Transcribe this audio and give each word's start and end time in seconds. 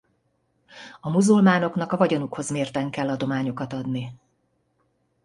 A 1.01 1.09
muzulmánoknak 1.09 1.91
a 1.91 1.97
vagyonukhoz 1.97 2.49
mérten 2.51 2.89
kell 2.91 3.09
adományokat 3.09 3.73
adni. 3.73 4.19